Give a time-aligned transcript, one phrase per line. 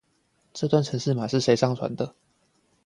[0.53, 2.15] 這段程式碼誰上傳的